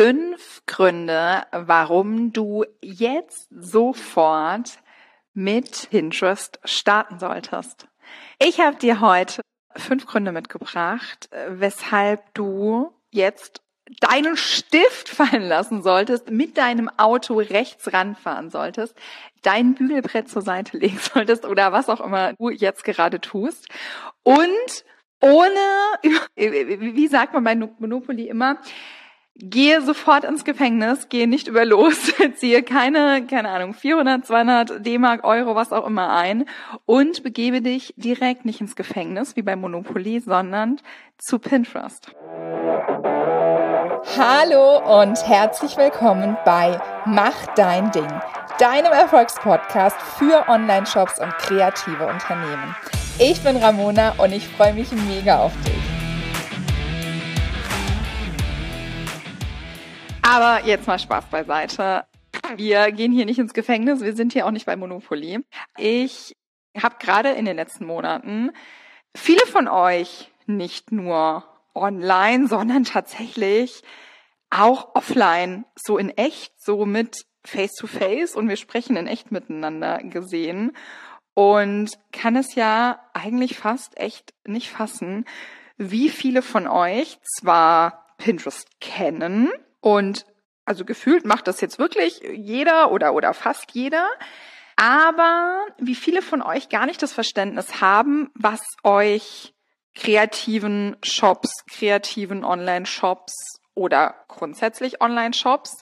Fünf 0.00 0.62
Gründe, 0.66 1.42
warum 1.50 2.32
du 2.32 2.64
jetzt 2.80 3.48
sofort 3.50 4.78
mit 5.34 5.90
Pinterest 5.90 6.60
starten 6.62 7.18
solltest. 7.18 7.88
Ich 8.40 8.60
habe 8.60 8.76
dir 8.76 9.00
heute 9.00 9.42
fünf 9.74 10.06
Gründe 10.06 10.30
mitgebracht, 10.30 11.28
weshalb 11.48 12.32
du 12.34 12.94
jetzt 13.10 13.60
deinen 13.98 14.36
Stift 14.36 15.08
fallen 15.08 15.42
lassen 15.42 15.82
solltest, 15.82 16.30
mit 16.30 16.58
deinem 16.58 16.88
Auto 16.96 17.34
rechts 17.34 17.92
ranfahren 17.92 18.50
solltest, 18.50 18.94
dein 19.42 19.74
Bügelbrett 19.74 20.28
zur 20.28 20.42
Seite 20.42 20.78
legen 20.78 21.00
solltest 21.00 21.44
oder 21.44 21.72
was 21.72 21.88
auch 21.88 22.00
immer 22.00 22.34
du 22.34 22.50
jetzt 22.50 22.84
gerade 22.84 23.20
tust 23.20 23.66
und 24.22 24.84
ohne, 25.20 25.58
wie 26.36 27.08
sagt 27.08 27.34
man 27.34 27.42
bei 27.42 27.56
Monopoly 27.56 28.28
immer, 28.28 28.58
gehe 29.38 29.80
sofort 29.82 30.24
ins 30.24 30.44
Gefängnis, 30.44 31.08
gehe 31.08 31.28
nicht 31.28 31.48
über 31.48 31.64
los, 31.64 32.12
ziehe 32.36 32.62
keine, 32.62 33.24
keine 33.26 33.50
Ahnung, 33.50 33.72
400, 33.72 34.26
200 34.26 34.86
D-Mark, 34.86 35.24
Euro, 35.24 35.54
was 35.54 35.72
auch 35.72 35.86
immer 35.86 36.10
ein 36.10 36.44
und 36.86 37.22
begebe 37.22 37.62
dich 37.62 37.94
direkt 37.96 38.44
nicht 38.44 38.60
ins 38.60 38.76
Gefängnis, 38.76 39.36
wie 39.36 39.42
bei 39.42 39.56
Monopoly, 39.56 40.20
sondern 40.20 40.80
zu 41.18 41.38
Pinterest. 41.38 42.12
Hallo 44.16 45.00
und 45.00 45.26
herzlich 45.26 45.76
willkommen 45.76 46.36
bei 46.44 46.80
Mach 47.04 47.46
dein 47.54 47.90
Ding, 47.92 48.08
deinem 48.58 48.92
Erfolgspodcast 48.92 50.00
für 50.18 50.48
Online-Shops 50.48 51.20
und 51.20 51.30
kreative 51.38 52.06
Unternehmen. 52.06 52.74
Ich 53.18 53.40
bin 53.42 53.56
Ramona 53.56 54.14
und 54.18 54.32
ich 54.32 54.46
freue 54.48 54.74
mich 54.74 54.90
mega 54.92 55.38
auf 55.40 55.52
dich. 55.64 55.77
Aber 60.28 60.66
jetzt 60.66 60.86
mal 60.86 60.98
Spaß 60.98 61.24
beiseite. 61.30 62.04
Wir 62.54 62.92
gehen 62.92 63.12
hier 63.12 63.24
nicht 63.24 63.38
ins 63.38 63.54
Gefängnis, 63.54 64.02
wir 64.02 64.14
sind 64.14 64.34
hier 64.34 64.44
auch 64.44 64.50
nicht 64.50 64.66
bei 64.66 64.76
Monopoly. 64.76 65.38
Ich 65.78 66.36
habe 66.78 66.96
gerade 66.98 67.30
in 67.30 67.46
den 67.46 67.56
letzten 67.56 67.86
Monaten 67.86 68.50
viele 69.16 69.46
von 69.46 69.68
euch 69.68 70.30
nicht 70.44 70.92
nur 70.92 71.44
online, 71.74 72.46
sondern 72.46 72.84
tatsächlich 72.84 73.82
auch 74.50 74.94
offline, 74.94 75.64
so 75.74 75.96
in 75.96 76.10
echt, 76.10 76.60
so 76.60 76.84
mit 76.84 77.24
Face 77.42 77.72
to 77.76 77.86
Face 77.86 78.36
und 78.36 78.50
wir 78.50 78.56
sprechen 78.56 78.98
in 78.98 79.06
echt 79.06 79.32
miteinander 79.32 80.02
gesehen 80.02 80.76
und 81.32 81.98
kann 82.12 82.36
es 82.36 82.54
ja 82.54 83.00
eigentlich 83.14 83.56
fast 83.56 83.98
echt 83.98 84.34
nicht 84.46 84.68
fassen, 84.68 85.24
wie 85.78 86.10
viele 86.10 86.42
von 86.42 86.66
euch 86.68 87.18
zwar 87.22 88.14
Pinterest 88.18 88.68
kennen, 88.78 89.50
und 89.80 90.26
also 90.64 90.84
gefühlt 90.84 91.24
macht 91.24 91.48
das 91.48 91.60
jetzt 91.60 91.78
wirklich 91.78 92.20
jeder 92.20 92.92
oder, 92.92 93.14
oder 93.14 93.32
fast 93.32 93.72
jeder. 93.72 94.06
Aber 94.76 95.66
wie 95.78 95.94
viele 95.94 96.22
von 96.22 96.42
euch 96.42 96.68
gar 96.68 96.86
nicht 96.86 97.02
das 97.02 97.12
Verständnis 97.12 97.80
haben, 97.80 98.30
was 98.34 98.60
euch 98.84 99.54
kreativen 99.94 100.96
Shops, 101.02 101.64
kreativen 101.70 102.44
Online-Shops 102.44 103.60
oder 103.74 104.14
grundsätzlich 104.28 105.00
Online-Shops 105.00 105.80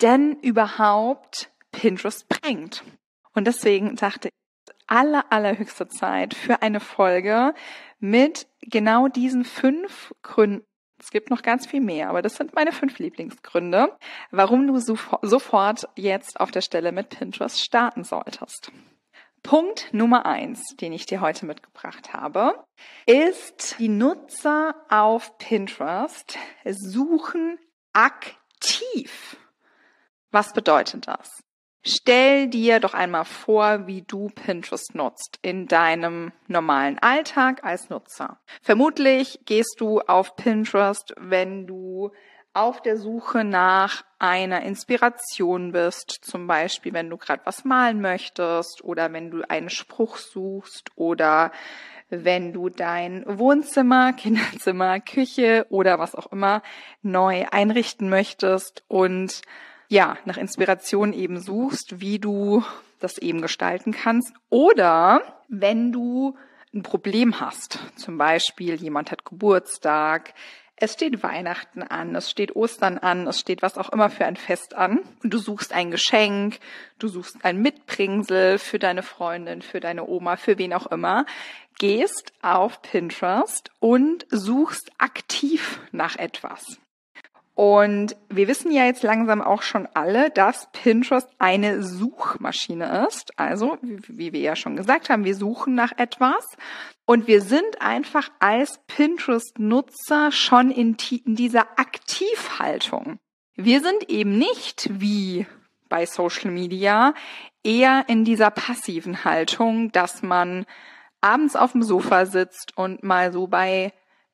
denn 0.00 0.36
überhaupt 0.40 1.52
Pinterest 1.70 2.28
bringt. 2.28 2.82
Und 3.34 3.46
deswegen 3.46 3.96
dachte 3.96 4.28
ich, 4.28 4.34
aller, 4.86 5.30
allerhöchste 5.30 5.88
Zeit 5.88 6.34
für 6.34 6.62
eine 6.62 6.80
Folge 6.80 7.54
mit 8.00 8.48
genau 8.60 9.08
diesen 9.08 9.44
fünf 9.44 10.12
Gründen, 10.22 10.66
es 11.02 11.10
gibt 11.10 11.30
noch 11.30 11.42
ganz 11.42 11.66
viel 11.66 11.80
mehr, 11.80 12.08
aber 12.08 12.22
das 12.22 12.36
sind 12.36 12.54
meine 12.54 12.70
fünf 12.70 12.98
Lieblingsgründe, 13.00 13.96
warum 14.30 14.68
du 14.68 14.78
sofort 14.78 15.88
jetzt 15.96 16.38
auf 16.38 16.52
der 16.52 16.60
Stelle 16.60 16.92
mit 16.92 17.08
Pinterest 17.08 17.60
starten 17.60 18.04
solltest. 18.04 18.70
Punkt 19.42 19.92
Nummer 19.92 20.24
eins, 20.24 20.62
den 20.80 20.92
ich 20.92 21.04
dir 21.04 21.20
heute 21.20 21.44
mitgebracht 21.44 22.12
habe, 22.12 22.64
ist, 23.06 23.76
die 23.80 23.88
Nutzer 23.88 24.76
auf 24.88 25.36
Pinterest 25.38 26.38
suchen 26.64 27.58
aktiv. 27.92 29.36
Was 30.30 30.52
bedeutet 30.52 31.08
das? 31.08 31.42
Stell 31.84 32.46
dir 32.48 32.78
doch 32.78 32.94
einmal 32.94 33.24
vor, 33.24 33.88
wie 33.88 34.02
du 34.02 34.28
Pinterest 34.28 34.94
nutzt 34.94 35.40
in 35.42 35.66
deinem 35.66 36.30
normalen 36.46 37.00
Alltag 37.00 37.64
als 37.64 37.90
Nutzer. 37.90 38.38
Vermutlich 38.60 39.40
gehst 39.46 39.76
du 39.80 40.00
auf 40.00 40.36
Pinterest, 40.36 41.12
wenn 41.18 41.66
du 41.66 42.12
auf 42.54 42.82
der 42.82 42.98
Suche 42.98 43.42
nach 43.44 44.04
einer 44.18 44.62
Inspiration 44.62 45.72
bist, 45.72 46.10
zum 46.10 46.46
Beispiel 46.46 46.92
wenn 46.92 47.10
du 47.10 47.16
gerade 47.16 47.42
was 47.46 47.64
malen 47.64 48.00
möchtest 48.00 48.84
oder 48.84 49.12
wenn 49.12 49.30
du 49.30 49.42
einen 49.48 49.70
Spruch 49.70 50.18
suchst 50.18 50.90
oder 50.94 51.50
wenn 52.10 52.52
du 52.52 52.68
dein 52.68 53.24
Wohnzimmer, 53.26 54.12
Kinderzimmer, 54.16 55.00
Küche 55.00 55.66
oder 55.70 55.98
was 55.98 56.14
auch 56.14 56.30
immer 56.30 56.62
neu 57.02 57.46
einrichten 57.50 58.08
möchtest 58.08 58.84
und 58.86 59.42
ja, 59.92 60.16
nach 60.24 60.38
Inspiration 60.38 61.12
eben 61.12 61.38
suchst, 61.38 62.00
wie 62.00 62.18
du 62.18 62.64
das 62.98 63.18
eben 63.18 63.42
gestalten 63.42 63.92
kannst. 63.92 64.32
Oder 64.48 65.20
wenn 65.48 65.92
du 65.92 66.34
ein 66.72 66.82
Problem 66.82 67.40
hast, 67.40 67.78
zum 67.96 68.16
Beispiel 68.16 68.76
jemand 68.76 69.10
hat 69.10 69.26
Geburtstag, 69.26 70.32
es 70.76 70.94
steht 70.94 71.22
Weihnachten 71.22 71.82
an, 71.82 72.14
es 72.14 72.30
steht 72.30 72.56
Ostern 72.56 72.96
an, 72.96 73.26
es 73.26 73.38
steht 73.38 73.60
was 73.60 73.76
auch 73.76 73.90
immer 73.90 74.08
für 74.08 74.24
ein 74.24 74.36
Fest 74.36 74.74
an 74.74 75.00
und 75.22 75.34
du 75.34 75.36
suchst 75.36 75.74
ein 75.74 75.90
Geschenk, 75.90 76.58
du 76.98 77.08
suchst 77.08 77.44
ein 77.44 77.58
Mitbringsel 77.58 78.56
für 78.56 78.78
deine 78.78 79.02
Freundin, 79.02 79.60
für 79.60 79.80
deine 79.80 80.08
Oma, 80.08 80.36
für 80.36 80.56
wen 80.56 80.72
auch 80.72 80.86
immer, 80.86 81.26
gehst 81.78 82.32
auf 82.40 82.80
Pinterest 82.80 83.70
und 83.78 84.24
suchst 84.30 84.90
aktiv 84.96 85.80
nach 85.92 86.16
etwas. 86.16 86.78
Und 87.54 88.16
wir 88.30 88.48
wissen 88.48 88.70
ja 88.72 88.86
jetzt 88.86 89.02
langsam 89.02 89.42
auch 89.42 89.62
schon 89.62 89.86
alle, 89.92 90.30
dass 90.30 90.70
Pinterest 90.72 91.28
eine 91.38 91.82
Suchmaschine 91.82 93.06
ist. 93.06 93.38
Also, 93.38 93.76
wie 93.82 94.32
wir 94.32 94.40
ja 94.40 94.56
schon 94.56 94.76
gesagt 94.76 95.10
haben, 95.10 95.24
wir 95.24 95.34
suchen 95.34 95.74
nach 95.74 95.92
etwas. 95.98 96.46
Und 97.04 97.26
wir 97.26 97.42
sind 97.42 97.80
einfach 97.80 98.30
als 98.38 98.80
Pinterest-Nutzer 98.86 100.32
schon 100.32 100.70
in, 100.70 100.96
in 101.26 101.36
dieser 101.36 101.78
Aktivhaltung. 101.78 103.18
Wir 103.54 103.80
sind 103.80 104.08
eben 104.08 104.38
nicht 104.38 104.88
wie 104.90 105.46
bei 105.90 106.06
Social 106.06 106.50
Media 106.50 107.12
eher 107.62 108.04
in 108.08 108.24
dieser 108.24 108.50
passiven 108.50 109.24
Haltung, 109.24 109.92
dass 109.92 110.22
man 110.22 110.64
abends 111.20 111.54
auf 111.54 111.72
dem 111.72 111.82
Sofa 111.82 112.24
sitzt 112.24 112.76
und 112.76 113.02
mal 113.02 113.30
so 113.30 113.46
bei 113.46 113.92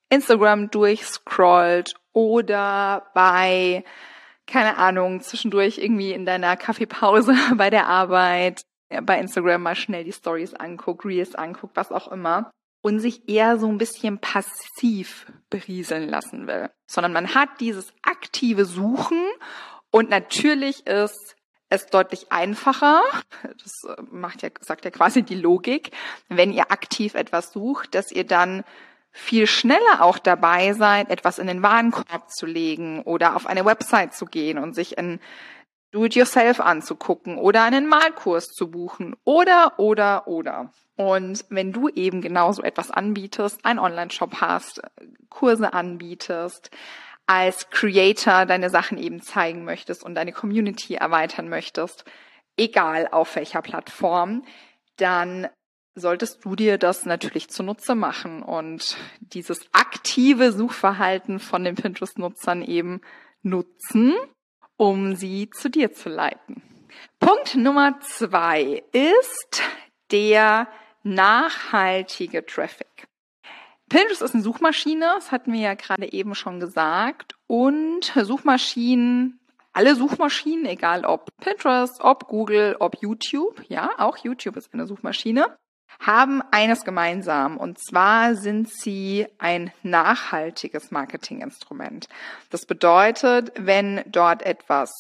Instagram 0.09 0.71
durchscrollt 0.71 1.97
oder 2.13 3.11
bei, 3.15 3.85
keine 4.47 4.77
Ahnung, 4.77 5.21
zwischendurch 5.21 5.79
irgendwie 5.79 6.13
in 6.13 6.27
deiner 6.27 6.57
Kaffeepause 6.57 7.35
bei 7.57 7.71
der 7.71 7.87
Arbeit 7.87 8.63
bei 9.03 9.19
Instagram 9.19 9.63
mal 9.63 9.77
schnell 9.77 10.05
die 10.05 10.13
Stories 10.13 10.55
anguckt, 10.55 11.05
Reels 11.05 11.35
anguckt, 11.35 11.77
was 11.77 11.93
auch 11.93 12.11
immer 12.11 12.51
und 12.81 13.01
sich 13.01 13.29
eher 13.29 13.59
so 13.59 13.69
ein 13.69 13.79
bisschen 13.79 14.19
passiv 14.19 15.27
berieseln 15.51 16.09
lassen 16.09 16.47
will, 16.47 16.71
sondern 16.87 17.13
man 17.13 17.35
hat 17.35 17.49
dieses 17.61 17.93
aktive 18.03 18.65
Suchen 18.65 19.23
und 19.91 20.11
natürlich 20.11 20.87
ist 20.87 21.37
es 21.71 21.87
deutlich 21.87 22.33
einfacher, 22.33 23.03
das 23.43 23.97
macht 24.11 24.43
ja, 24.43 24.49
sagt 24.61 24.85
ja 24.85 24.91
quasi 24.91 25.23
die 25.23 25.35
Logik, 25.35 25.91
wenn 26.29 26.53
ihr 26.53 26.71
aktiv 26.71 27.15
etwas 27.15 27.53
sucht, 27.53 27.95
dass 27.95 28.11
ihr 28.11 28.25
dann 28.25 28.65
viel 29.19 29.47
schneller 29.47 30.01
auch 30.01 30.19
dabei 30.19 30.73
seid, 30.73 31.11
etwas 31.11 31.39
in 31.39 31.49
den 31.49 31.63
Warenkorb 31.63 32.31
zu 32.31 32.47
legen 32.47 33.03
oder 33.03 33.35
auf 33.37 33.47
eine 33.47 33.65
Website 33.65 34.15
zu 34.15 34.27
gehen 34.27 34.59
und 34.59 34.75
sich 34.75 34.99
ein 34.99 35.21
Do-it-yourself 35.91 36.61
anzugucken 36.61 37.37
oder 37.39 37.65
einen 37.65 37.87
Malkurs 37.87 38.49
zu 38.49 38.71
buchen 38.71 39.17
oder, 39.25 39.79
oder, 39.79 40.29
oder. 40.29 40.73
Und 40.97 41.45
wenn 41.49 41.73
du 41.73 41.89
eben 41.89 42.21
genauso 42.21 42.63
etwas 42.63 42.91
anbietest, 42.91 43.65
einen 43.65 43.79
Online-Shop 43.79 44.41
hast, 44.41 44.83
Kurse 45.31 45.73
anbietest, 45.73 46.71
als 47.27 47.71
Creator 47.71 48.47
deine 48.47 48.71
Sachen 48.71 48.99
eben 48.99 49.21
zeigen 49.21 49.65
möchtest 49.65 50.05
und 50.05 50.15
deine 50.15 50.33
Community 50.33 50.95
erweitern 50.95 51.49
möchtest, 51.49 52.05
egal 52.57 53.09
auf 53.11 53.35
welcher 53.37 53.63
Plattform, 53.63 54.45
dann 54.97 55.49
solltest 55.99 56.45
du 56.45 56.57
dir 56.57 56.79
das 56.79 57.07
natürlich 57.07 57.49
zunutze 57.49 57.95
machen 57.95 58.43
und 58.43 58.97
dieses 59.21 59.61
aktive 59.73 60.53
Suchverhalten 60.53 61.39
von 61.39 61.65
den 61.65 61.75
Pinterest-Nutzern 61.75 62.63
eben 62.63 63.01
nutzen, 63.43 64.15
um 64.77 65.15
sie 65.15 65.51
zu 65.51 65.69
dir 65.69 65.93
zu 65.93 66.09
leiten. 66.09 66.63
Punkt 67.21 67.57
Nummer 67.57 68.01
zwei 68.01 68.83
ist 68.93 69.63
der 70.11 70.69
nachhaltige 71.03 72.45
Traffic. 72.45 73.09
Pinterest 73.89 74.23
ist 74.23 74.35
eine 74.35 74.43
Suchmaschine, 74.43 75.13
das 75.17 75.33
hatten 75.33 75.53
wir 75.53 75.61
ja 75.61 75.75
gerade 75.75 76.13
eben 76.13 76.35
schon 76.35 76.61
gesagt. 76.61 77.37
Und 77.47 78.13
Suchmaschinen, 78.15 79.41
alle 79.73 79.95
Suchmaschinen, 79.95 80.67
egal 80.67 81.05
ob 81.05 81.31
Pinterest, 81.39 82.01
ob 82.01 82.29
Google, 82.29 82.77
ob 82.81 83.01
YouTube, 83.01 83.63
ja, 83.69 83.91
auch 83.99 84.19
YouTube 84.19 84.57
ist 84.57 84.75
eine 84.75 84.87
Suchmaschine, 84.87 85.57
haben 85.99 86.43
eines 86.53 86.85
gemeinsam 86.85 87.57
und 87.57 87.79
zwar 87.79 88.37
sind 88.37 88.69
sie 88.71 89.27
ein 89.39 89.73
nachhaltiges 89.83 90.91
Marketinginstrument. 90.91 92.09
Das 92.51 92.67
bedeutet, 92.67 93.53
wenn 93.57 94.03
dort 94.07 94.43
etwas 94.43 94.93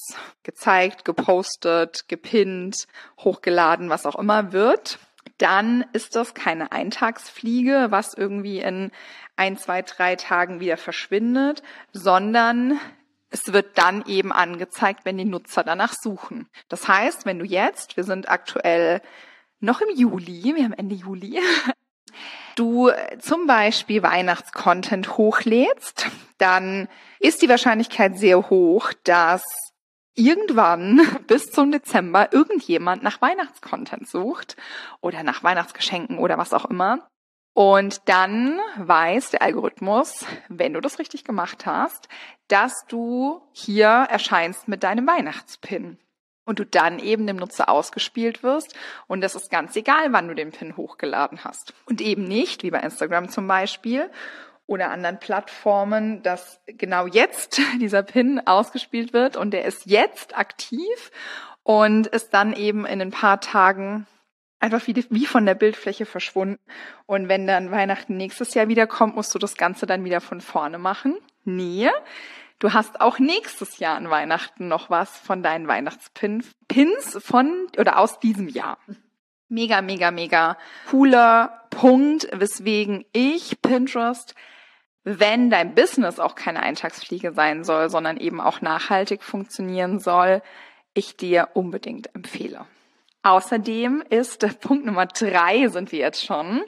gezeigt, 0.42 1.04
gepostet, 1.04 2.08
gepinnt, 2.08 2.86
hochgeladen, 3.20 3.90
was 3.90 4.06
auch 4.06 4.16
immer 4.16 4.52
wird, 4.52 4.98
dann 5.38 5.84
ist 5.92 6.16
das 6.16 6.34
keine 6.34 6.72
Eintagsfliege, 6.72 7.86
was 7.90 8.14
irgendwie 8.14 8.58
in 8.58 8.90
ein, 9.36 9.56
zwei, 9.56 9.82
drei 9.82 10.16
Tagen 10.16 10.58
wieder 10.58 10.76
verschwindet, 10.76 11.62
sondern 11.92 12.80
es 13.30 13.52
wird 13.52 13.78
dann 13.78 14.04
eben 14.06 14.32
angezeigt, 14.32 15.04
wenn 15.04 15.18
die 15.18 15.24
Nutzer 15.24 15.62
danach 15.62 15.92
suchen. 15.92 16.48
Das 16.68 16.88
heißt, 16.88 17.24
wenn 17.26 17.38
du 17.38 17.44
jetzt, 17.44 17.96
wir 17.96 18.04
sind 18.04 18.28
aktuell 18.28 19.00
noch 19.60 19.80
im 19.80 19.96
Juli, 19.96 20.54
wir 20.54 20.64
haben 20.64 20.72
Ende 20.72 20.94
Juli, 20.94 21.40
du 22.56 22.90
zum 23.20 23.46
Beispiel 23.46 24.02
Weihnachtscontent 24.02 25.16
hochlädst, 25.16 26.06
dann 26.38 26.88
ist 27.20 27.42
die 27.42 27.48
Wahrscheinlichkeit 27.48 28.18
sehr 28.18 28.50
hoch, 28.50 28.92
dass 29.04 29.42
irgendwann 30.14 31.00
bis 31.26 31.50
zum 31.50 31.70
Dezember 31.70 32.32
irgendjemand 32.32 33.02
nach 33.02 33.22
Weihnachtscontent 33.22 34.08
sucht 34.08 34.56
oder 35.00 35.22
nach 35.22 35.42
Weihnachtsgeschenken 35.42 36.18
oder 36.18 36.38
was 36.38 36.52
auch 36.52 36.66
immer. 36.66 37.08
Und 37.54 38.08
dann 38.08 38.60
weiß 38.76 39.30
der 39.30 39.42
Algorithmus, 39.42 40.24
wenn 40.48 40.74
du 40.74 40.80
das 40.80 41.00
richtig 41.00 41.24
gemacht 41.24 41.66
hast, 41.66 42.08
dass 42.46 42.72
du 42.86 43.42
hier 43.52 43.88
erscheinst 43.88 44.68
mit 44.68 44.84
deinem 44.84 45.08
Weihnachtspin 45.08 45.98
und 46.48 46.58
du 46.58 46.64
dann 46.64 46.98
eben 46.98 47.26
dem 47.26 47.36
Nutzer 47.36 47.68
ausgespielt 47.68 48.42
wirst. 48.42 48.74
Und 49.06 49.20
das 49.20 49.34
ist 49.34 49.50
ganz 49.50 49.76
egal, 49.76 50.14
wann 50.14 50.28
du 50.28 50.34
den 50.34 50.50
Pin 50.50 50.78
hochgeladen 50.78 51.44
hast. 51.44 51.74
Und 51.84 52.00
eben 52.00 52.24
nicht, 52.24 52.62
wie 52.62 52.70
bei 52.70 52.80
Instagram 52.80 53.28
zum 53.28 53.46
Beispiel 53.46 54.10
oder 54.66 54.90
anderen 54.90 55.20
Plattformen, 55.20 56.22
dass 56.22 56.60
genau 56.66 57.06
jetzt 57.06 57.60
dieser 57.80 58.02
Pin 58.02 58.40
ausgespielt 58.46 59.12
wird 59.12 59.36
und 59.36 59.50
der 59.50 59.66
ist 59.66 59.84
jetzt 59.84 60.38
aktiv 60.38 61.10
und 61.64 62.06
ist 62.06 62.32
dann 62.32 62.54
eben 62.54 62.86
in 62.86 63.02
ein 63.02 63.10
paar 63.10 63.42
Tagen 63.42 64.06
einfach 64.58 64.86
wie, 64.86 65.04
wie 65.10 65.26
von 65.26 65.44
der 65.44 65.54
Bildfläche 65.54 66.06
verschwunden. 66.06 66.58
Und 67.04 67.28
wenn 67.28 67.46
dann 67.46 67.70
Weihnachten 67.70 68.16
nächstes 68.16 68.54
Jahr 68.54 68.68
wiederkommt, 68.68 69.16
musst 69.16 69.34
du 69.34 69.38
das 69.38 69.58
Ganze 69.58 69.84
dann 69.84 70.02
wieder 70.04 70.22
von 70.22 70.40
vorne 70.40 70.78
machen. 70.78 71.18
Nee, 71.44 71.90
Du 72.58 72.72
hast 72.72 73.00
auch 73.00 73.20
nächstes 73.20 73.78
Jahr 73.78 73.96
an 73.96 74.10
Weihnachten 74.10 74.66
noch 74.66 74.90
was 74.90 75.16
von 75.16 75.42
deinen 75.42 75.68
Weihnachtspins 75.68 76.48
von 77.20 77.68
oder 77.78 77.98
aus 77.98 78.18
diesem 78.18 78.48
Jahr. 78.48 78.78
Mega, 79.48 79.80
mega, 79.80 80.10
mega 80.10 80.58
cooler 80.90 81.66
Punkt, 81.70 82.28
weswegen 82.32 83.04
ich 83.12 83.62
Pinterest, 83.62 84.34
wenn 85.04 85.50
dein 85.50 85.74
Business 85.74 86.18
auch 86.18 86.34
keine 86.34 86.62
Eintagsfliege 86.62 87.32
sein 87.32 87.62
soll, 87.62 87.88
sondern 87.90 88.16
eben 88.16 88.40
auch 88.40 88.60
nachhaltig 88.60 89.22
funktionieren 89.22 90.00
soll, 90.00 90.42
ich 90.94 91.16
dir 91.16 91.50
unbedingt 91.54 92.14
empfehle. 92.14 92.66
Außerdem 93.22 94.02
ist 94.10 94.60
Punkt 94.60 94.84
Nummer 94.84 95.06
drei 95.06 95.68
sind 95.68 95.92
wir 95.92 96.00
jetzt 96.00 96.24
schon. 96.24 96.62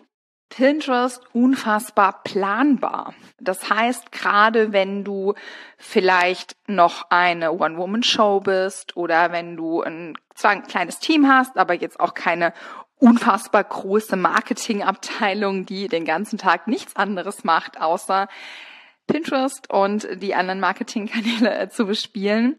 Pinterest 0.50 1.22
unfassbar 1.32 2.22
planbar. 2.24 3.14
Das 3.40 3.70
heißt, 3.70 4.12
gerade 4.12 4.72
wenn 4.72 5.04
du 5.04 5.34
vielleicht 5.78 6.56
noch 6.66 7.06
eine 7.10 7.52
One-Woman-Show 7.52 8.40
bist 8.40 8.96
oder 8.96 9.32
wenn 9.32 9.56
du 9.56 9.80
ein, 9.80 10.18
zwar 10.34 10.50
ein 10.50 10.64
kleines 10.64 10.98
Team 10.98 11.28
hast, 11.28 11.56
aber 11.56 11.74
jetzt 11.74 11.98
auch 12.00 12.14
keine 12.14 12.52
unfassbar 12.96 13.64
große 13.64 14.16
Marketingabteilung, 14.16 15.64
die 15.64 15.88
den 15.88 16.04
ganzen 16.04 16.36
Tag 16.36 16.66
nichts 16.66 16.96
anderes 16.96 17.44
macht, 17.44 17.80
außer 17.80 18.28
Pinterest 19.06 19.70
und 19.70 20.06
die 20.20 20.34
anderen 20.34 20.60
Marketingkanäle 20.60 21.68
zu 21.70 21.86
bespielen, 21.86 22.58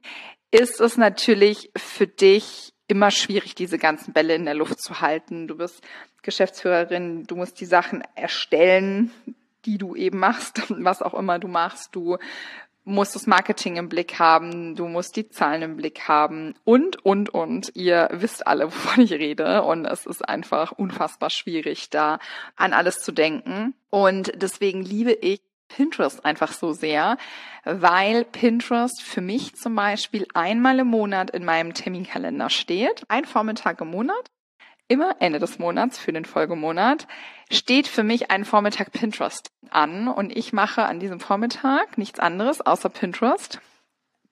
ist 0.50 0.82
es 0.82 0.98
natürlich 0.98 1.72
für 1.78 2.08
dich 2.08 2.74
immer 2.92 3.10
schwierig, 3.10 3.56
diese 3.56 3.78
ganzen 3.78 4.12
Bälle 4.12 4.36
in 4.36 4.44
der 4.44 4.54
Luft 4.54 4.82
zu 4.82 5.00
halten. 5.00 5.48
Du 5.48 5.56
bist 5.56 5.82
Geschäftsführerin, 6.24 7.24
du 7.24 7.38
musst 7.38 7.60
die 7.62 7.66
Sachen 7.66 8.04
erstellen, 8.16 9.12
die 9.66 9.78
du 9.78 9.96
eben 9.96 10.20
machst, 10.20 10.62
was 10.70 11.02
auch 11.02 11.14
immer 11.14 11.40
du 11.40 11.48
machst. 11.48 11.96
Du 11.96 12.18
musst 12.84 13.16
das 13.16 13.28
Marketing 13.28 13.78
im 13.78 13.88
Blick 13.88 14.20
haben, 14.20 14.76
du 14.76 14.88
musst 14.88 15.16
die 15.16 15.30
Zahlen 15.30 15.62
im 15.62 15.78
Blick 15.78 16.10
haben 16.10 16.54
und, 16.66 17.06
und, 17.06 17.30
und. 17.30 17.72
Ihr 17.76 18.10
wisst 18.12 18.46
alle, 18.46 18.66
wovon 18.74 19.06
ich 19.06 19.14
rede 19.14 19.64
und 19.64 19.86
es 19.86 20.06
ist 20.06 20.28
einfach 20.28 20.74
unfassbar 20.74 21.30
schwierig, 21.30 21.90
da 21.90 22.20
an 22.58 22.74
alles 22.74 23.00
zu 23.00 23.14
denken. 23.14 23.74
Und 23.90 24.34
deswegen 24.36 24.82
liebe 24.82 25.14
ich 25.14 25.42
Pinterest 25.76 26.24
einfach 26.26 26.52
so 26.52 26.74
sehr, 26.74 27.18
weil 27.64 28.26
Pinterest 28.26 29.02
für 29.02 29.22
mich 29.22 29.56
zum 29.56 29.76
Beispiel 29.76 30.28
einmal 30.34 30.80
im 30.80 30.88
Monat 30.88 31.30
in 31.32 31.46
meinem 31.46 31.74
Terminkalender 31.74 32.50
steht. 32.50 33.04
Ein 33.08 33.26
Vormittag 33.26 33.80
im 33.82 33.90
Monat, 33.90 34.32
immer 34.88 35.16
Ende 35.20 35.40
des 35.40 35.60
Monats 35.60 35.98
für 35.98 36.12
den 36.12 36.26
Folgemonat, 36.26 37.08
steht 37.50 37.88
für 37.88 38.04
mich 38.04 38.32
ein 38.32 38.46
Vormittag 38.46 38.92
Pinterest 38.92 39.52
an 39.70 40.08
und 40.08 40.36
ich 40.36 40.54
mache 40.54 40.84
an 40.84 41.00
diesem 41.00 41.20
Vormittag 41.20 41.98
nichts 41.98 42.20
anderes 42.20 42.62
außer 42.62 42.90
Pinterest. 42.90 43.62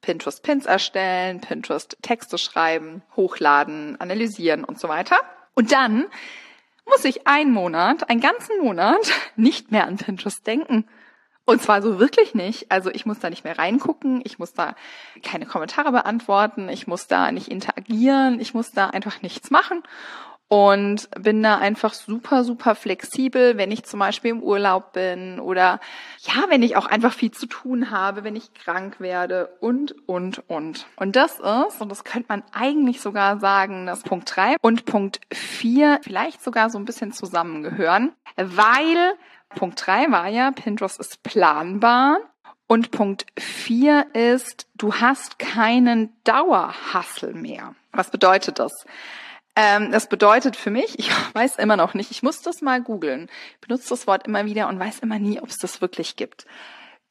Pinterest 0.01 0.43
Pins 0.43 0.65
erstellen, 0.65 1.41
Pinterest 1.41 1.97
Texte 2.01 2.37
schreiben, 2.37 3.01
hochladen, 3.15 3.99
analysieren 3.99 4.63
und 4.63 4.79
so 4.79 4.87
weiter. 4.87 5.17
Und 5.55 5.71
dann 5.71 6.05
muss 6.85 7.05
ich 7.05 7.27
einen 7.27 7.51
Monat, 7.51 8.09
einen 8.09 8.21
ganzen 8.21 8.59
Monat 8.61 9.11
nicht 9.35 9.71
mehr 9.71 9.87
an 9.87 9.97
Pinterest 9.97 10.45
denken. 10.45 10.85
Und 11.49 11.63
zwar 11.63 11.81
so 11.81 11.99
wirklich 11.99 12.35
nicht. 12.35 12.71
Also 12.71 12.91
ich 12.91 13.07
muss 13.07 13.17
da 13.17 13.31
nicht 13.31 13.43
mehr 13.43 13.57
reingucken, 13.57 14.21
ich 14.23 14.37
muss 14.37 14.53
da 14.53 14.75
keine 15.23 15.47
Kommentare 15.47 15.91
beantworten, 15.91 16.69
ich 16.69 16.85
muss 16.85 17.07
da 17.07 17.31
nicht 17.31 17.47
interagieren, 17.47 18.39
ich 18.39 18.53
muss 18.53 18.71
da 18.71 18.91
einfach 18.91 19.23
nichts 19.23 19.49
machen 19.49 19.81
und 20.47 21.09
bin 21.19 21.41
da 21.41 21.57
einfach 21.57 21.93
super, 21.93 22.43
super 22.43 22.75
flexibel, 22.75 23.57
wenn 23.57 23.71
ich 23.71 23.83
zum 23.83 23.99
Beispiel 23.99 24.31
im 24.31 24.43
Urlaub 24.43 24.93
bin 24.93 25.39
oder 25.39 25.79
ja, 26.21 26.45
wenn 26.49 26.63
ich 26.63 26.75
auch 26.75 26.87
einfach 26.87 27.13
viel 27.13 27.31
zu 27.31 27.45
tun 27.45 27.91
habe, 27.91 28.23
wenn 28.23 28.35
ich 28.35 28.53
krank 28.53 28.99
werde 28.99 29.55
und, 29.59 29.95
und, 30.07 30.47
und. 30.49 30.87
Und 30.97 31.15
das 31.15 31.39
ist, 31.39 31.81
und 31.81 31.89
das 31.89 32.03
könnte 32.03 32.27
man 32.29 32.43
eigentlich 32.51 32.99
sogar 32.99 33.39
sagen, 33.39 33.85
dass 33.85 34.01
Punkt 34.01 34.35
drei 34.35 34.55
und 34.61 34.85
Punkt 34.85 35.19
vier 35.31 35.99
vielleicht 36.03 36.43
sogar 36.43 36.69
so 36.69 36.79
ein 36.79 36.85
bisschen 36.85 37.11
zusammengehören, 37.11 38.11
weil 38.35 39.13
Punkt 39.55 39.85
drei 39.85 40.09
war 40.11 40.27
ja, 40.27 40.51
Pinterest 40.51 40.99
ist 40.99 41.23
planbar. 41.23 42.19
Und 42.67 42.91
Punkt 42.91 43.25
vier 43.37 44.05
ist, 44.13 44.67
du 44.75 44.93
hast 44.93 45.39
keinen 45.39 46.15
Dauerhassel 46.23 47.33
mehr. 47.33 47.73
Was 47.91 48.11
bedeutet 48.11 48.59
das? 48.59 48.71
Ähm, 49.55 49.91
das 49.91 50.07
bedeutet 50.07 50.55
für 50.55 50.69
mich, 50.69 50.99
ich 50.99 51.09
weiß 51.33 51.57
immer 51.57 51.77
noch 51.77 51.95
nicht, 51.95 52.11
ich 52.11 52.21
muss 52.21 52.41
das 52.41 52.61
mal 52.61 52.81
googeln, 52.81 53.29
benutze 53.59 53.89
das 53.89 54.05
Wort 54.05 54.27
immer 54.27 54.45
wieder 54.45 54.67
und 54.67 54.79
weiß 54.79 54.99
immer 54.99 55.17
nie, 55.17 55.39
ob 55.41 55.49
es 55.49 55.57
das 55.57 55.81
wirklich 55.81 56.15
gibt. 56.15 56.45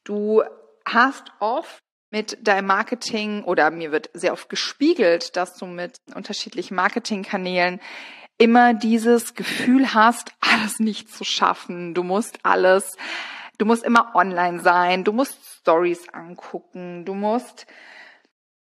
Du 0.05 0.43
hast 0.85 1.25
oft 1.39 1.83
mit 2.09 2.47
deinem 2.47 2.65
Marketing 2.65 3.43
oder 3.43 3.69
mir 3.69 3.91
wird 3.91 4.09
sehr 4.13 4.33
oft 4.33 4.49
gespiegelt, 4.49 5.35
dass 5.35 5.57
du 5.57 5.65
mit 5.65 5.97
unterschiedlichen 6.15 6.75
Marketingkanälen 6.75 7.79
immer 8.39 8.73
dieses 8.73 9.35
Gefühl 9.35 9.93
hast, 9.93 10.33
alles 10.39 10.79
nicht 10.79 11.13
zu 11.13 11.23
schaffen. 11.23 11.93
Du 11.93 12.03
musst 12.03 12.39
alles, 12.43 12.97
du 13.59 13.65
musst 13.65 13.83
immer 13.83 14.15
online 14.15 14.61
sein, 14.61 15.03
du 15.03 15.11
musst 15.11 15.37
Stories 15.59 16.09
angucken, 16.09 17.05
du 17.05 17.13
musst 17.13 17.67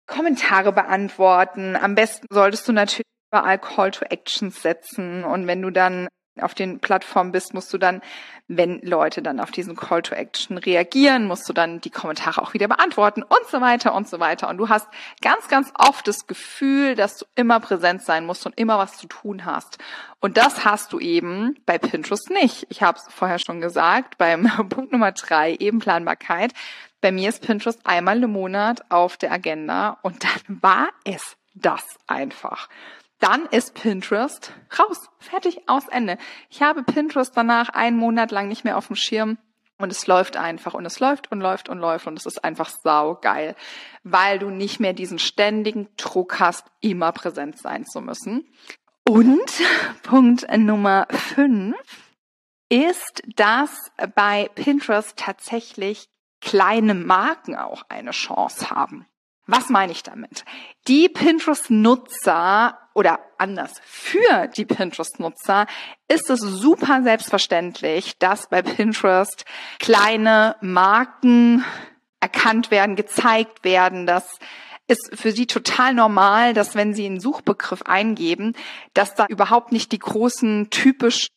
Kommentare 0.06 0.74
beantworten. 0.74 1.76
Am 1.76 1.96
besten 1.96 2.28
solltest 2.30 2.68
du 2.68 2.74
natürlich 2.74 3.08
überall 3.32 3.58
Call 3.58 3.92
to 3.92 4.06
Actions 4.06 4.62
setzen 4.62 5.24
und 5.24 5.48
wenn 5.48 5.62
du 5.62 5.72
dann 5.72 6.10
auf 6.40 6.54
den 6.54 6.80
Plattformen 6.80 7.32
bist, 7.32 7.54
musst 7.54 7.74
du 7.74 7.78
dann, 7.78 8.02
wenn 8.48 8.80
Leute 8.82 9.22
dann 9.22 9.40
auf 9.40 9.52
diesen 9.52 9.76
Call 9.76 10.02
to 10.02 10.16
Action 10.16 10.58
reagieren, 10.58 11.26
musst 11.26 11.48
du 11.48 11.54
dann 11.54 11.82
die 11.82 11.90
Kommentare 11.90 12.42
auch 12.42 12.54
wieder 12.54 12.68
beantworten 12.68 13.24
und 13.24 13.48
so 13.50 13.60
weiter 13.60 13.94
und 13.94 14.08
so 14.08 14.20
weiter. 14.20 14.48
Und 14.50 14.58
du 14.58 14.70
hast 14.70 14.88
ganz, 15.22 15.48
ganz 15.48 15.72
oft 15.78 16.08
das 16.08 16.28
Gefühl, 16.28 16.96
dass 16.96 17.18
du 17.18 17.26
immer 17.36 17.60
präsent 17.60 18.04
sein 18.04 18.26
musst 18.26 18.46
und 18.46 18.58
immer 18.58 18.78
was 18.78 18.98
zu 18.98 19.08
tun 19.08 19.46
hast. 19.46 19.78
Und 20.20 20.38
das 20.38 20.64
hast 20.64 20.94
du 20.94 21.00
eben 21.00 21.56
bei 21.66 21.78
Pinterest 21.78 22.30
nicht. 22.30 22.68
Ich 22.70 22.82
habe 22.82 22.98
es 22.98 23.14
vorher 23.14 23.40
schon 23.40 23.60
gesagt, 23.60 24.18
beim 24.18 24.44
Punkt 24.70 24.92
Nummer 24.92 25.12
drei, 25.12 25.56
eben 25.56 25.80
Planbarkeit. 25.80 26.54
Bei 27.02 27.12
mir 27.12 27.30
ist 27.30 27.46
Pinterest 27.46 27.80
einmal 27.86 28.22
im 28.24 28.32
Monat 28.32 28.84
auf 28.90 29.18
der 29.18 29.32
Agenda 29.32 29.98
und 30.02 30.24
dann 30.24 30.62
war 30.62 30.90
es 31.04 31.36
das 31.56 31.84
einfach. 32.08 32.70
Dann 33.22 33.46
ist 33.46 33.76
Pinterest 33.76 34.52
raus, 34.78 35.10
fertig, 35.20 35.62
aus 35.68 35.88
Ende. 35.88 36.18
Ich 36.50 36.62
habe 36.62 36.84
Pinterest 36.84 37.32
danach 37.36 37.70
einen 37.70 37.98
Monat 37.98 38.32
lang 38.32 38.48
nicht 38.48 38.64
mehr 38.64 38.78
auf 38.78 38.88
dem 38.88 38.96
Schirm 38.96 39.38
und 39.78 39.92
es 39.92 40.08
läuft 40.08 40.38
einfach 40.38 40.74
und 40.74 40.86
es 40.86 41.00
läuft 41.00 41.32
und 41.32 41.40
läuft 41.40 41.70
und 41.70 41.80
läuft 41.80 42.08
und 42.08 42.18
es 42.18 42.26
ist 42.26 42.44
einfach 42.44 42.70
saugeil, 42.70 43.56
weil 44.04 44.40
du 44.40 44.50
nicht 44.50 44.80
mehr 44.80 44.94
diesen 44.94 45.20
ständigen 45.20 45.88
Druck 45.98 46.40
hast, 46.40 46.66
immer 46.82 47.12
präsent 47.12 47.58
sein 47.58 47.86
zu 47.86 48.02
müssen. 48.02 48.48
Und 49.08 49.52
Punkt 50.04 50.46
Nummer 50.58 51.08
fünf 51.10 51.76
ist, 52.70 53.24
dass 53.36 53.92
bei 54.16 54.50
Pinterest 54.56 55.18
tatsächlich 55.18 56.08
kleine 56.42 56.96
Marken 56.96 57.56
auch 57.56 57.84
eine 57.90 58.12
Chance 58.12 58.70
haben. 58.72 59.06
Was 59.46 59.70
meine 59.70 59.92
ich 59.92 60.04
damit? 60.04 60.46
Die 60.88 61.10
Pinterest-Nutzer 61.10 62.78
oder 62.94 63.20
anders, 63.38 63.74
für 63.86 64.48
die 64.56 64.66
Pinterest-Nutzer 64.66 65.66
ist 66.08 66.30
es 66.30 66.40
super 66.40 67.04
selbstverständlich, 67.04 68.18
dass 68.20 68.50
bei 68.50 68.62
Pinterest 68.62 69.46
kleine 69.80 70.56
Marken 70.62 71.64
erkannt 72.20 72.70
werden, 72.72 72.96
gezeigt 72.96 73.64
werden, 73.64 74.06
dass 74.06 74.40
ist 74.88 75.12
für 75.14 75.32
sie 75.32 75.48
total 75.48 75.94
normal, 75.94 76.54
dass 76.54 76.76
wenn 76.76 76.94
sie 76.94 77.06
einen 77.06 77.22
Suchbegriff 77.22 77.84
eingeben, 77.84 78.54
dass 78.94 79.16
da 79.16 79.26
überhaupt 79.28 79.72
nicht 79.72 79.94
die 79.94 80.00
großen 80.00 80.70
typisch 80.70 81.28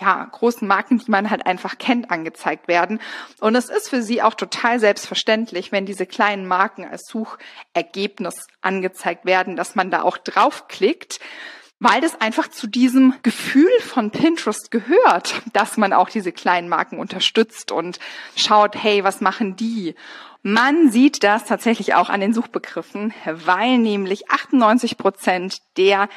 ja, 0.00 0.24
großen 0.24 0.66
Marken, 0.66 0.98
die 0.98 1.10
man 1.10 1.30
halt 1.30 1.46
einfach 1.46 1.78
kennt, 1.78 2.10
angezeigt 2.10 2.68
werden. 2.68 3.00
Und 3.40 3.54
es 3.54 3.68
ist 3.68 3.88
für 3.88 4.02
sie 4.02 4.22
auch 4.22 4.34
total 4.34 4.80
selbstverständlich, 4.80 5.72
wenn 5.72 5.86
diese 5.86 6.06
kleinen 6.06 6.46
Marken 6.46 6.84
als 6.84 7.06
Suchergebnis 7.06 8.46
angezeigt 8.60 9.24
werden, 9.24 9.56
dass 9.56 9.74
man 9.74 9.90
da 9.90 10.02
auch 10.02 10.18
draufklickt, 10.18 11.20
weil 11.78 12.00
das 12.00 12.20
einfach 12.20 12.48
zu 12.48 12.66
diesem 12.66 13.14
Gefühl 13.22 13.70
von 13.80 14.10
Pinterest 14.10 14.70
gehört, 14.70 15.42
dass 15.52 15.76
man 15.76 15.92
auch 15.92 16.08
diese 16.08 16.32
kleinen 16.32 16.68
Marken 16.68 16.98
unterstützt 16.98 17.72
und 17.72 17.98
schaut, 18.36 18.74
hey, 18.74 19.04
was 19.04 19.20
machen 19.20 19.56
die? 19.56 19.94
Man 20.42 20.90
sieht 20.90 21.22
das 21.22 21.44
tatsächlich 21.44 21.94
auch 21.94 22.10
an 22.10 22.20
den 22.20 22.34
Suchbegriffen, 22.34 23.14
weil 23.24 23.78
nämlich 23.78 24.30
98 24.30 24.96
Prozent 24.96 25.58
der 25.76 26.08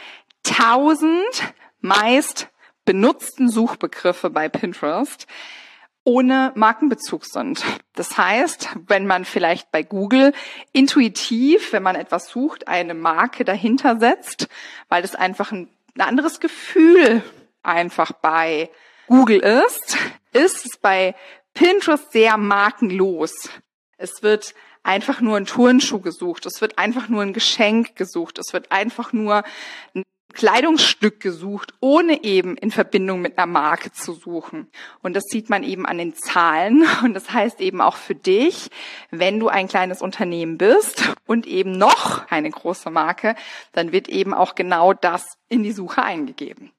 1000 0.46 1.24
meist 1.82 2.50
benutzten 2.88 3.50
Suchbegriffe 3.50 4.30
bei 4.30 4.48
Pinterest 4.48 5.28
ohne 6.06 6.54
Markenbezug 6.56 7.26
sind. 7.26 7.66
Das 7.96 8.18
heißt, 8.18 8.70
wenn 8.88 9.06
man 9.06 9.26
vielleicht 9.26 9.72
bei 9.72 9.84
Google 9.84 10.32
intuitiv, 10.72 11.74
wenn 11.74 11.84
man 11.84 11.98
etwas 11.98 12.30
sucht, 12.30 12.70
eine 12.70 12.94
Marke 12.94 13.44
dahinter 13.44 14.00
setzt, 14.00 14.48
weil 14.88 15.02
das 15.02 15.16
einfach 15.16 15.52
ein, 15.52 15.70
anderes 16.00 16.40
Gefühl 16.40 17.24
einfach 17.64 18.12
bei 18.14 18.70
Google 19.08 19.40
ist, 19.40 19.98
ist 20.32 20.66
es 20.66 20.78
bei 20.78 21.16
Pinterest 21.56 22.12
sehr 22.12 22.38
markenlos. 22.38 23.50
Es 23.98 24.22
wird 24.22 24.54
einfach 24.84 25.20
nur 25.22 25.36
ein 25.36 25.48
Turnschuh 25.48 26.00
gesucht, 26.00 26.46
es 26.46 26.62
wird 26.62 26.78
einfach 26.78 27.10
nur 27.10 27.24
ein 27.24 27.34
Geschenk 27.34 27.96
gesucht, 27.96 28.38
es 28.38 28.54
wird 28.54 28.72
einfach 28.72 29.12
nur 29.12 29.44
Kleidungsstück 30.38 31.20
gesucht, 31.20 31.74
ohne 31.80 32.24
eben 32.24 32.58
in 32.58 32.70
Verbindung 32.70 33.22
mit 33.22 33.40
einer 33.40 33.48
Marke 33.48 33.92
zu 33.92 34.14
suchen. 34.14 34.68
Und 35.02 35.16
das 35.16 35.24
sieht 35.32 35.50
man 35.50 35.64
eben 35.64 35.88
an 35.88 35.98
den 35.98 36.14
Zahlen. 36.14 36.86
Und 37.04 37.16
das 37.16 37.34
heißt 37.34 37.60
eben 37.60 37.82
auch 37.82 37.96
für 37.96 38.14
dich, 38.14 38.70
wenn 39.10 39.40
du 39.40 39.48
ein 39.48 39.68
kleines 39.68 40.04
Unternehmen 40.04 40.60
bist 40.60 41.16
und 41.26 41.48
eben 41.48 41.72
noch 41.72 42.30
eine 42.30 42.52
große 42.52 42.92
Marke, 42.92 43.36
dann 43.72 43.92
wird 43.92 44.10
eben 44.10 44.36
auch 44.36 44.54
genau 44.54 44.94
das 44.94 45.38
in 45.50 45.64
die 45.64 45.72
Suche 45.72 46.04
eingegeben. 46.04 46.72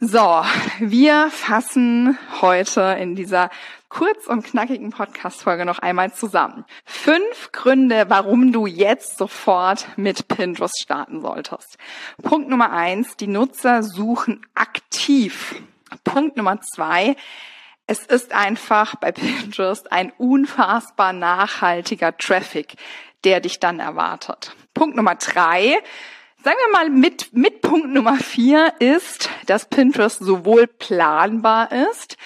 So, 0.00 0.44
wir 0.80 1.30
fassen 1.30 2.18
heute 2.42 2.96
in 2.98 3.14
dieser 3.14 3.48
kurz 3.88 4.26
und 4.26 4.44
knackigen 4.44 4.90
Podcast-Folge 4.90 5.64
noch 5.64 5.78
einmal 5.78 6.12
zusammen. 6.12 6.64
Fünf 6.84 7.52
Gründe, 7.52 8.06
warum 8.08 8.52
du 8.52 8.66
jetzt 8.66 9.16
sofort 9.16 9.86
mit 9.94 10.26
Pinterest 10.26 10.82
starten 10.82 11.20
solltest. 11.20 11.78
Punkt 12.24 12.48
Nummer 12.48 12.72
eins, 12.72 13.16
die 13.16 13.28
Nutzer 13.28 13.84
suchen 13.84 14.44
aktiv. 14.56 15.54
Punkt 16.02 16.36
Nummer 16.36 16.60
zwei, 16.60 17.14
es 17.86 18.04
ist 18.04 18.32
einfach 18.32 18.96
bei 18.96 19.12
Pinterest 19.12 19.92
ein 19.92 20.12
unfassbar 20.18 21.12
nachhaltiger 21.12 22.16
Traffic, 22.16 22.74
der 23.22 23.38
dich 23.38 23.60
dann 23.60 23.78
erwartet. 23.78 24.56
Punkt 24.74 24.96
Nummer 24.96 25.14
drei, 25.14 25.78
Sagen 26.44 26.58
wir 26.66 26.72
mal, 26.72 26.90
mit, 26.90 27.32
mit 27.32 27.62
Punkt 27.62 27.88
Nummer 27.88 28.16
vier 28.16 28.74
ist, 28.78 29.30
dass 29.46 29.64
Pinterest 29.64 30.18
sowohl 30.18 30.66
planbar 30.66 31.72
ist, 31.72 32.18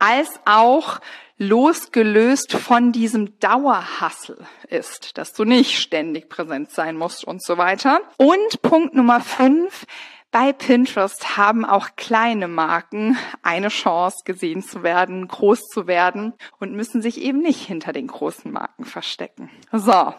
als 0.00 0.28
auch 0.44 0.98
losgelöst 1.38 2.52
von 2.52 2.90
diesem 2.90 3.38
Dauerhassel 3.38 4.44
ist, 4.68 5.16
dass 5.18 5.34
du 5.34 5.44
nicht 5.44 5.78
ständig 5.78 6.28
präsent 6.28 6.72
sein 6.72 6.96
musst 6.96 7.24
und 7.24 7.44
so 7.44 7.58
weiter. 7.58 8.00
Und 8.16 8.60
Punkt 8.60 8.96
Nummer 8.96 9.20
fünf, 9.20 9.86
bei 10.32 10.52
Pinterest 10.52 11.36
haben 11.36 11.64
auch 11.64 11.90
kleine 11.94 12.48
Marken 12.48 13.16
eine 13.44 13.68
Chance, 13.68 14.24
gesehen 14.24 14.64
zu 14.64 14.82
werden, 14.82 15.28
groß 15.28 15.68
zu 15.68 15.86
werden 15.86 16.34
und 16.58 16.74
müssen 16.74 17.02
sich 17.02 17.20
eben 17.20 17.38
nicht 17.38 17.68
hinter 17.68 17.92
den 17.92 18.08
großen 18.08 18.50
Marken 18.50 18.84
verstecken. 18.84 19.48
So. 19.70 20.12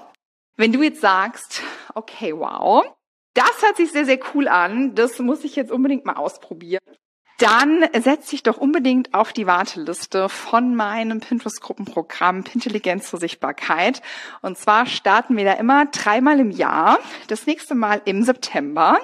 Wenn 0.56 0.72
du 0.72 0.82
jetzt 0.84 1.02
sagst, 1.02 1.64
okay, 1.96 2.34
wow, 2.34 2.86
das 3.34 3.62
hört 3.62 3.78
sich 3.78 3.92
sehr, 3.92 4.06
sehr 4.06 4.20
cool 4.34 4.48
an. 4.48 4.96
Das 4.96 5.20
muss 5.20 5.44
ich 5.44 5.56
jetzt 5.56 5.72
unbedingt 5.72 6.06
mal 6.06 6.16
ausprobieren. 6.16 6.82
Dann 7.42 7.88
setz 8.00 8.30
dich 8.30 8.44
doch 8.44 8.58
unbedingt 8.58 9.16
auf 9.16 9.34
die 9.34 9.48
Warteliste 9.48 10.30
von 10.30 10.76
meinem 10.76 11.22
Pinterest-Gruppenprogramm 11.22 12.44
Pintelligenz 12.44 13.10
zur 13.10 13.20
Sichtbarkeit. 13.20 14.04
Und 14.44 14.60
zwar 14.60 14.86
starten 14.86 15.36
wir 15.36 15.46
da 15.46 15.54
immer 15.54 15.88
dreimal 15.88 16.40
im 16.40 16.52
Jahr. 16.52 17.00
Das 17.30 17.48
nächste 17.48 17.74
Mal 17.74 18.00
im 18.06 18.22
September 18.22 19.00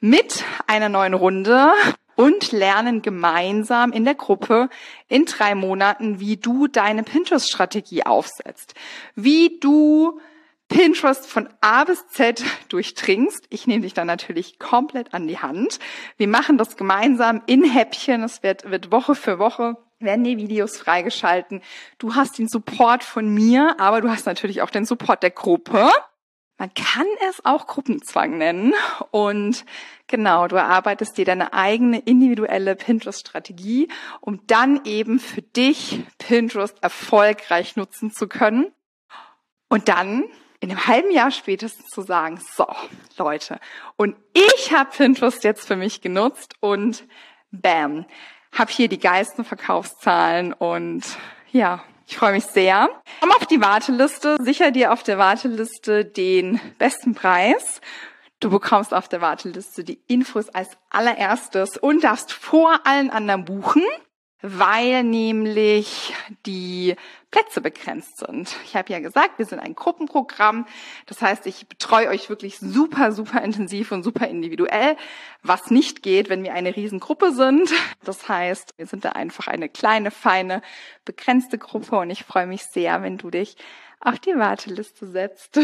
mit 0.00 0.44
einer 0.68 0.88
neuen 0.88 1.14
Runde 1.14 1.72
und 2.14 2.52
lernen 2.52 3.02
gemeinsam 3.02 3.90
in 3.90 4.04
der 4.04 4.14
Gruppe 4.14 4.68
in 5.08 5.24
drei 5.24 5.56
Monaten, 5.56 6.20
wie 6.20 6.36
du 6.36 6.68
deine 6.68 7.02
Pinterest-Strategie 7.02 8.04
aufsetzt, 8.04 8.74
wie 9.16 9.58
du 9.58 10.20
Pinterest 10.70 11.26
von 11.26 11.48
A 11.60 11.84
bis 11.84 12.06
Z 12.08 12.42
durchdringst. 12.70 13.44
Ich 13.50 13.66
nehme 13.66 13.82
dich 13.82 13.92
dann 13.92 14.06
natürlich 14.06 14.58
komplett 14.58 15.12
an 15.12 15.26
die 15.26 15.38
Hand. 15.38 15.80
Wir 16.16 16.28
machen 16.28 16.56
das 16.56 16.76
gemeinsam 16.76 17.42
in 17.46 17.64
Häppchen. 17.64 18.22
Es 18.22 18.42
wird, 18.42 18.70
wird 18.70 18.90
Woche 18.90 19.14
für 19.14 19.38
Woche 19.38 19.76
werden 19.98 20.24
die 20.24 20.38
Videos 20.38 20.78
freigeschalten. 20.78 21.60
Du 21.98 22.14
hast 22.14 22.38
den 22.38 22.48
Support 22.48 23.04
von 23.04 23.28
mir, 23.28 23.76
aber 23.78 24.00
du 24.00 24.08
hast 24.08 24.24
natürlich 24.24 24.62
auch 24.62 24.70
den 24.70 24.86
Support 24.86 25.22
der 25.22 25.30
Gruppe. 25.30 25.90
Man 26.56 26.72
kann 26.74 27.06
es 27.28 27.44
auch 27.44 27.66
Gruppenzwang 27.66 28.38
nennen. 28.38 28.72
Und 29.10 29.64
genau, 30.06 30.48
du 30.48 30.56
erarbeitest 30.56 31.18
dir 31.18 31.24
deine 31.24 31.52
eigene 31.52 31.98
individuelle 31.98 32.76
Pinterest-Strategie, 32.76 33.88
um 34.20 34.46
dann 34.46 34.84
eben 34.84 35.18
für 35.18 35.42
dich 35.42 36.02
Pinterest 36.18 36.82
erfolgreich 36.82 37.76
nutzen 37.76 38.10
zu 38.10 38.26
können. 38.26 38.72
Und 39.68 39.88
dann 39.88 40.24
in 40.60 40.70
einem 40.70 40.86
halben 40.86 41.10
Jahr 41.10 41.30
spätestens 41.30 41.88
zu 41.88 42.02
sagen, 42.02 42.40
so, 42.54 42.66
Leute, 43.16 43.58
und 43.96 44.16
ich 44.34 44.72
habe 44.72 44.90
Pinterest 44.94 45.42
jetzt 45.42 45.66
für 45.66 45.76
mich 45.76 46.00
genutzt 46.02 46.54
und 46.60 47.04
bam, 47.50 48.04
habe 48.52 48.70
hier 48.70 48.88
die 48.88 48.98
geilsten 48.98 49.44
Verkaufszahlen 49.44 50.52
und 50.52 51.02
ja, 51.50 51.82
ich 52.06 52.16
freue 52.16 52.32
mich 52.32 52.44
sehr. 52.44 52.88
Komm 53.20 53.30
auf 53.32 53.46
die 53.46 53.60
Warteliste, 53.60 54.36
sicher 54.40 54.70
dir 54.70 54.92
auf 54.92 55.02
der 55.02 55.16
Warteliste 55.16 56.04
den 56.04 56.60
besten 56.78 57.14
Preis. 57.14 57.80
Du 58.40 58.50
bekommst 58.50 58.92
auf 58.92 59.08
der 59.08 59.20
Warteliste 59.20 59.84
die 59.84 60.00
Infos 60.08 60.48
als 60.48 60.70
allererstes 60.90 61.76
und 61.76 62.02
darfst 62.02 62.32
vor 62.32 62.80
allen 62.84 63.10
anderen 63.10 63.44
buchen 63.44 63.84
weil 64.42 65.04
nämlich 65.04 66.14
die 66.46 66.96
Plätze 67.30 67.60
begrenzt 67.60 68.18
sind. 68.18 68.56
Ich 68.64 68.74
habe 68.74 68.92
ja 68.92 68.98
gesagt, 68.98 69.38
wir 69.38 69.46
sind 69.46 69.60
ein 69.60 69.74
Gruppenprogramm. 69.74 70.66
Das 71.06 71.22
heißt, 71.22 71.46
ich 71.46 71.68
betreue 71.68 72.08
euch 72.08 72.28
wirklich 72.28 72.58
super, 72.58 73.12
super 73.12 73.42
intensiv 73.42 73.92
und 73.92 74.02
super 74.02 74.26
individuell, 74.26 74.96
was 75.42 75.70
nicht 75.70 76.02
geht, 76.02 76.28
wenn 76.28 76.42
wir 76.42 76.54
eine 76.54 76.74
Riesengruppe 76.74 77.32
sind. 77.32 77.70
Das 78.04 78.28
heißt, 78.28 78.74
wir 78.78 78.86
sind 78.86 79.04
da 79.04 79.10
einfach 79.10 79.46
eine 79.46 79.68
kleine, 79.68 80.10
feine, 80.10 80.62
begrenzte 81.04 81.58
Gruppe 81.58 81.96
und 81.98 82.10
ich 82.10 82.24
freue 82.24 82.46
mich 82.46 82.64
sehr, 82.64 83.02
wenn 83.02 83.18
du 83.18 83.30
dich 83.30 83.56
auf 84.00 84.18
die 84.18 84.36
Warteliste 84.36 85.06
setzt. 85.06 85.60